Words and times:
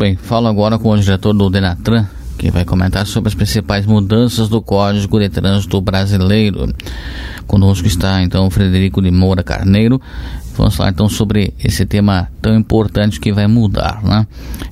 bem, 0.00 0.16
falo 0.16 0.48
agora 0.48 0.78
com 0.78 0.88
o 0.88 0.98
diretor 0.98 1.34
do 1.34 1.50
Denatran, 1.50 2.06
que 2.38 2.50
vai 2.50 2.64
comentar 2.64 3.06
sobre 3.06 3.28
as 3.28 3.34
principais 3.34 3.84
mudanças 3.84 4.48
do 4.48 4.62
Código 4.62 5.20
de 5.20 5.28
Trânsito 5.28 5.78
Brasileiro. 5.78 6.74
Conosco 7.46 7.86
está 7.86 8.22
então 8.22 8.48
Frederico 8.48 9.02
de 9.02 9.10
Moura 9.10 9.42
Carneiro. 9.42 10.00
Vamos 10.60 10.76
falar 10.76 10.90
então 10.90 11.08
sobre 11.08 11.54
esse 11.64 11.86
tema 11.86 12.30
tão 12.42 12.54
importante 12.54 13.18
que 13.18 13.32
vai 13.32 13.46
mudar, 13.46 14.04
né? 14.04 14.26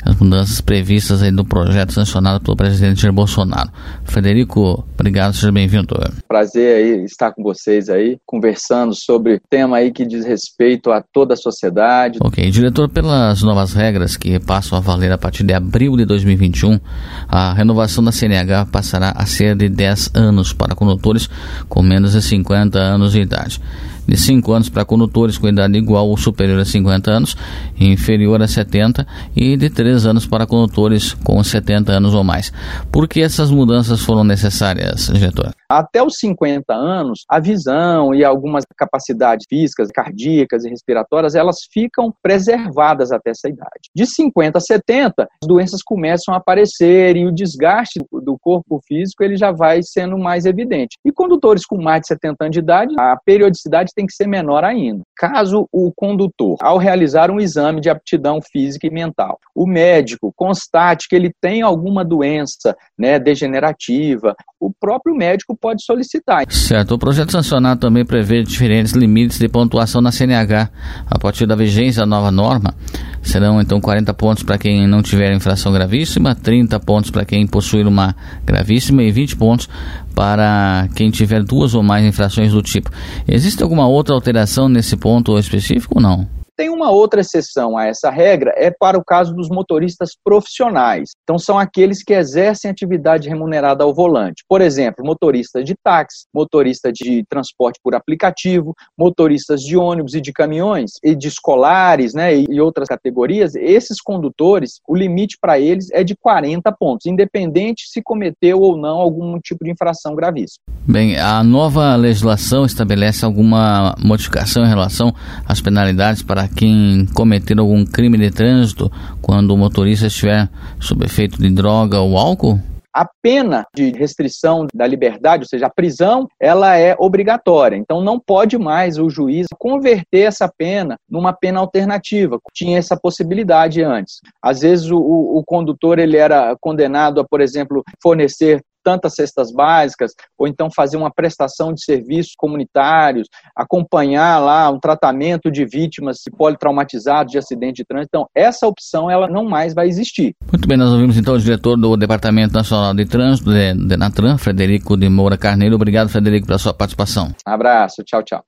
As 0.04 0.14
mudanças 0.16 0.60
previstas 0.60 1.22
aí 1.22 1.30
no 1.30 1.46
projeto 1.46 1.94
sancionado 1.94 2.44
pelo 2.44 2.54
presidente 2.54 3.00
Jair 3.00 3.10
Bolsonaro. 3.10 3.70
Frederico, 4.04 4.86
obrigado, 4.92 5.32
seja 5.32 5.50
bem-vindo. 5.50 5.98
Prazer 6.28 6.76
aí 6.76 7.04
estar 7.04 7.32
com 7.32 7.42
vocês 7.42 7.88
aí, 7.88 8.18
conversando 8.26 8.94
sobre 8.94 9.40
tema 9.48 9.78
aí 9.78 9.90
que 9.90 10.04
diz 10.04 10.26
respeito 10.26 10.90
a 10.90 11.02
toda 11.02 11.32
a 11.32 11.36
sociedade. 11.38 12.18
Ok, 12.22 12.50
diretor, 12.50 12.90
pelas 12.90 13.42
novas 13.42 13.72
regras 13.72 14.14
que 14.14 14.38
passam 14.38 14.76
a 14.76 14.82
valer 14.82 15.10
a 15.10 15.16
partir 15.16 15.42
de 15.42 15.54
abril 15.54 15.96
de 15.96 16.04
2021, 16.04 16.78
a 17.26 17.54
renovação 17.54 18.04
da 18.04 18.12
CNH 18.12 18.66
passará 18.66 19.14
a 19.16 19.24
ser 19.24 19.56
de 19.56 19.70
10 19.70 20.10
anos 20.12 20.52
para 20.52 20.74
condutores 20.74 21.30
com 21.66 21.82
menos 21.82 22.12
de 22.12 22.20
50 22.20 22.78
anos 22.78 23.12
de 23.12 23.22
idade 23.22 23.58
de 24.08 24.16
5 24.16 24.52
anos 24.52 24.68
para 24.70 24.84
condutores 24.84 25.36
com 25.36 25.46
idade 25.46 25.76
igual 25.76 26.08
ou 26.08 26.16
superior 26.16 26.58
a 26.58 26.64
50 26.64 27.10
anos 27.10 27.36
inferior 27.78 28.42
a 28.42 28.48
70 28.48 29.06
e 29.36 29.56
de 29.56 29.68
3 29.68 30.06
anos 30.06 30.26
para 30.26 30.46
condutores 30.46 31.12
com 31.12 31.44
70 31.44 31.92
anos 31.92 32.14
ou 32.14 32.24
mais. 32.24 32.50
Por 32.90 33.06
que 33.06 33.20
essas 33.20 33.50
mudanças 33.50 34.00
foram 34.00 34.24
necessárias, 34.24 35.10
diretor? 35.12 35.52
Até 35.70 36.02
os 36.02 36.16
50 36.16 36.72
anos, 36.72 37.24
a 37.28 37.38
visão 37.38 38.14
e 38.14 38.24
algumas 38.24 38.64
capacidades 38.74 39.44
físicas, 39.46 39.90
cardíacas 39.90 40.64
e 40.64 40.70
respiratórias, 40.70 41.34
elas 41.34 41.58
ficam 41.70 42.10
preservadas 42.22 43.12
até 43.12 43.32
essa 43.32 43.50
idade. 43.50 43.90
De 43.94 44.06
50 44.06 44.56
a 44.56 44.60
70, 44.62 45.28
as 45.42 45.46
doenças 45.46 45.82
começam 45.82 46.32
a 46.32 46.38
aparecer 46.38 47.16
e 47.16 47.26
o 47.26 47.34
desgaste 47.34 48.00
do 48.10 48.38
corpo 48.40 48.80
físico 48.88 49.22
ele 49.22 49.36
já 49.36 49.52
vai 49.52 49.80
sendo 49.82 50.16
mais 50.16 50.46
evidente. 50.46 50.96
E 51.04 51.12
condutores 51.12 51.66
com 51.66 51.76
mais 51.76 52.00
de 52.00 52.06
70 52.08 52.36
anos 52.40 52.54
de 52.54 52.60
idade, 52.60 52.94
a 52.98 53.18
periodicidade 53.22 53.92
tem 53.94 54.06
que 54.06 54.14
ser 54.14 54.26
menor 54.26 54.64
ainda. 54.64 55.02
Caso 55.14 55.68
o 55.70 55.92
condutor, 55.94 56.56
ao 56.62 56.78
realizar 56.78 57.30
um 57.30 57.38
exame 57.38 57.82
de 57.82 57.90
aptidão 57.90 58.40
física 58.40 58.86
e 58.86 58.90
mental, 58.90 59.38
o 59.54 59.66
médico 59.66 60.32
constate 60.34 61.08
que 61.08 61.16
ele 61.16 61.30
tem 61.42 61.60
alguma 61.60 62.02
doença 62.02 62.74
né, 62.98 63.18
degenerativa, 63.18 64.34
o 64.58 64.72
próprio 64.72 65.14
médico 65.14 65.57
pode 65.60 65.84
solicitar. 65.84 66.44
Certo. 66.48 66.94
O 66.94 66.98
projeto 66.98 67.32
sancionado 67.32 67.80
também 67.80 68.04
prevê 68.04 68.42
diferentes 68.42 68.92
limites 68.92 69.38
de 69.38 69.48
pontuação 69.48 70.00
na 70.00 70.12
CNH. 70.12 70.70
A 71.10 71.18
partir 71.18 71.46
da 71.46 71.56
vigência 71.56 72.00
da 72.00 72.06
nova 72.06 72.30
norma, 72.30 72.74
serão 73.22 73.60
então 73.60 73.80
40 73.80 74.12
pontos 74.14 74.42
para 74.42 74.58
quem 74.58 74.86
não 74.86 75.02
tiver 75.02 75.34
infração 75.34 75.72
gravíssima, 75.72 76.34
30 76.34 76.78
pontos 76.80 77.10
para 77.10 77.24
quem 77.24 77.46
possuir 77.46 77.86
uma 77.86 78.14
gravíssima 78.44 79.02
e 79.02 79.10
20 79.10 79.36
pontos 79.36 79.68
para 80.14 80.88
quem 80.94 81.10
tiver 81.10 81.42
duas 81.42 81.74
ou 81.74 81.82
mais 81.82 82.04
infrações 82.04 82.52
do 82.52 82.62
tipo. 82.62 82.90
Existe 83.26 83.62
alguma 83.62 83.86
outra 83.86 84.14
alteração 84.14 84.68
nesse 84.68 84.96
ponto 84.96 85.38
específico 85.38 85.94
ou 85.96 86.02
não? 86.02 86.37
Tem 86.58 86.70
uma 86.70 86.90
outra 86.90 87.20
exceção 87.20 87.78
a 87.78 87.86
essa 87.86 88.10
regra, 88.10 88.52
é 88.56 88.68
para 88.68 88.98
o 88.98 89.04
caso 89.04 89.32
dos 89.32 89.48
motoristas 89.48 90.10
profissionais. 90.24 91.10
Então, 91.22 91.38
são 91.38 91.56
aqueles 91.56 92.02
que 92.02 92.12
exercem 92.12 92.68
atividade 92.68 93.28
remunerada 93.28 93.84
ao 93.84 93.94
volante. 93.94 94.42
Por 94.48 94.60
exemplo, 94.60 95.06
motorista 95.06 95.62
de 95.62 95.76
táxi, 95.80 96.26
motorista 96.34 96.90
de 96.92 97.24
transporte 97.30 97.78
por 97.80 97.94
aplicativo, 97.94 98.74
motoristas 98.98 99.60
de 99.60 99.76
ônibus 99.76 100.14
e 100.14 100.20
de 100.20 100.32
caminhões, 100.32 100.94
e 101.00 101.14
de 101.14 101.28
escolares, 101.28 102.12
né, 102.12 102.34
e 102.36 102.60
outras 102.60 102.88
categorias. 102.88 103.54
Esses 103.54 104.00
condutores, 104.00 104.80
o 104.88 104.96
limite 104.96 105.38
para 105.40 105.60
eles 105.60 105.88
é 105.92 106.02
de 106.02 106.16
40 106.16 106.72
pontos, 106.72 107.06
independente 107.06 107.84
se 107.86 108.02
cometeu 108.02 108.58
ou 108.58 108.76
não 108.76 108.98
algum 108.98 109.38
tipo 109.38 109.64
de 109.64 109.70
infração 109.70 110.12
gravíssima. 110.16 110.64
Bem, 110.84 111.16
a 111.18 111.44
nova 111.44 111.94
legislação 111.94 112.64
estabelece 112.64 113.24
alguma 113.24 113.94
modificação 114.02 114.64
em 114.64 114.68
relação 114.68 115.14
às 115.46 115.60
penalidades 115.60 116.20
para 116.20 116.47
quem 116.56 117.06
cometer 117.14 117.58
algum 117.58 117.84
crime 117.84 118.18
de 118.18 118.30
trânsito 118.30 118.90
quando 119.20 119.52
o 119.52 119.56
motorista 119.56 120.06
estiver 120.06 120.48
sob 120.80 121.04
efeito 121.04 121.40
de 121.40 121.50
droga 121.50 122.00
ou 122.00 122.16
álcool? 122.16 122.58
A 122.94 123.06
pena 123.22 123.64
de 123.76 123.90
restrição 123.90 124.66
da 124.74 124.86
liberdade, 124.86 125.44
ou 125.44 125.48
seja, 125.48 125.66
a 125.66 125.70
prisão, 125.70 126.26
ela 126.40 126.76
é 126.76 126.96
obrigatória. 126.98 127.76
Então 127.76 128.00
não 128.00 128.18
pode 128.18 128.58
mais 128.58 128.98
o 128.98 129.08
juiz 129.08 129.46
converter 129.56 130.22
essa 130.22 130.50
pena 130.58 130.96
numa 131.08 131.32
pena 131.32 131.60
alternativa. 131.60 132.40
Tinha 132.52 132.78
essa 132.78 132.98
possibilidade 133.00 133.82
antes. 133.82 134.20
Às 134.42 134.62
vezes 134.62 134.90
o, 134.90 134.98
o 134.98 135.44
condutor 135.46 135.98
ele 135.98 136.16
era 136.16 136.56
condenado 136.60 137.20
a, 137.20 137.24
por 137.24 137.40
exemplo, 137.40 137.84
fornecer 138.02 138.60
tantas 138.88 139.12
cestas 139.12 139.52
básicas, 139.52 140.12
ou 140.38 140.48
então 140.48 140.70
fazer 140.74 140.96
uma 140.96 141.12
prestação 141.12 141.74
de 141.74 141.84
serviços 141.84 142.32
comunitários, 142.34 143.28
acompanhar 143.54 144.38
lá 144.38 144.70
um 144.70 144.80
tratamento 144.80 145.50
de 145.50 145.66
vítimas 145.66 146.20
politraumatizadas 146.38 147.30
de 147.30 147.36
acidente 147.36 147.82
de 147.82 147.84
trânsito. 147.84 148.08
Então, 148.08 148.26
essa 148.34 148.66
opção 148.66 149.10
ela 149.10 149.28
não 149.28 149.44
mais 149.44 149.74
vai 149.74 149.88
existir. 149.88 150.34
Muito 150.50 150.66
bem, 150.66 150.78
nós 150.78 150.90
ouvimos 150.90 151.18
então 151.18 151.34
o 151.34 151.38
diretor 151.38 151.76
do 151.76 151.98
Departamento 151.98 152.54
Nacional 152.54 152.94
de 152.94 153.04
Trânsito, 153.04 153.50
de, 153.50 153.74
de 153.74 153.96
Natran, 153.98 154.38
Frederico 154.38 154.96
de 154.96 155.06
Moura 155.10 155.36
Carneiro. 155.36 155.74
Obrigado, 155.74 156.08
Frederico, 156.08 156.46
pela 156.46 156.58
sua 156.58 156.72
participação. 156.72 157.34
Um 157.46 157.52
abraço, 157.52 158.02
tchau, 158.04 158.22
tchau. 158.22 158.42